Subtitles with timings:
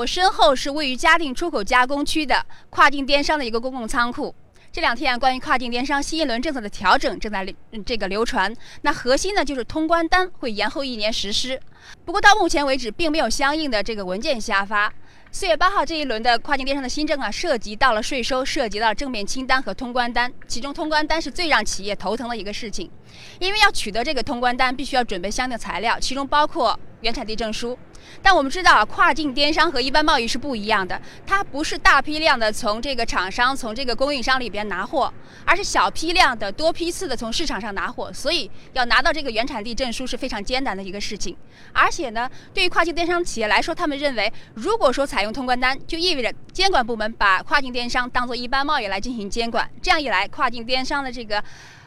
[0.00, 4.34] 我身后是位于嘉定出口加工区的跨境电商的一个公共仓库。
[4.72, 7.46] 这两天啊，关于跨境电商新一轮政策的调整正在
[7.84, 8.50] 这个流传。
[8.80, 11.60] 那核心呢，就是通关单会延后一年实施。
[12.06, 14.90] 不过到目前为止，并没有相应的这个文件下发。
[15.30, 20.32] 四月八号这一轮的跨境电商的新政啊，涉及到了税收，涉及到正面清单和通关单。
[20.48, 22.90] 其中通关单是最让企业头疼的一个事情，
[23.38, 27.78] 因为要取得这个通关单，必须要准备相应的材料，其中包括原产地证书。
[28.22, 35.12] 但我们知道啊，跨境电商和一般贸易是不一样的，它不是大批量的从这个厂商、从这个供应商里边拿货，
[35.44, 41.36] 而是小批量的、多批次的从市场上拿货，所以要拿到这个原产地证书是非常艰难的一个事情。
[41.72, 51.42] 而且呢，对于跨境电商企业来说，他们认为，如果说采用通关单，就意味着监管部门把跨境电商当做一般贸易来进行监管，这样一来，跨境电商的这个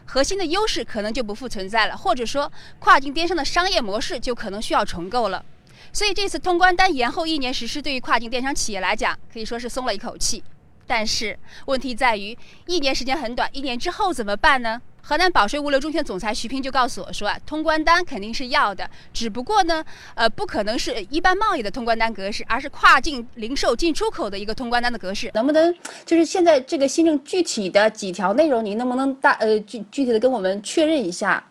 [0.05, 5.44] 核心的优势可能就不复存在了，或者说，跨境电商的商业模式就可能需要重构了。
[5.91, 10.44] 所以这次通关单延后一年实施，对于跨境电商企业来讲，可以说是松了一口气。
[10.85, 14.81] 但是问题在于，一年时间很短，一年之后怎么办呢？
[15.06, 19.84] 河南保税物流中心总裁徐平就告诉我说啊，通关单肯定是要的，只不过呢，
[20.16, 25.30] 呃，不可能是一般贸易的通关单格式，而是跨境零售进出口的一个通关单的格式。
[25.34, 31.44] 能不能就是现在这个新政具体的几条内容，您能不能大呃具具体的跟我们确认一下？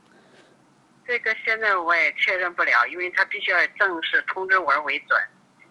[1.06, 5.20] 这个现在我也确认不了，因为他必须要正式通知文为准。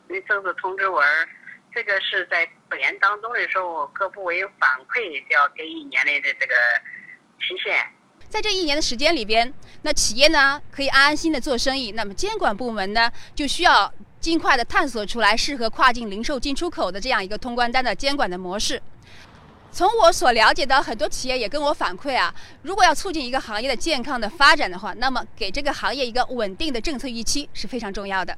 [0.07, 1.03] 因为正式通知文，
[1.73, 6.53] 这个是在本年当中的时候，各部委反馈要给一年内的这个
[7.57, 7.75] 期限。
[8.29, 18.81] 在这一年的时间里边，那企业呢可以安安心的做生意，那么监管部门呢就需要尽快的探索出来适合跨境零售进出口的这样一个通关单的监管的模式。
[19.73, 28.37] 从我所了解的，很多企业也跟我反馈啊，如果要促进一个行业的健康的发展的话，那么给这个行业一个稳定的政策预期是非常重要的。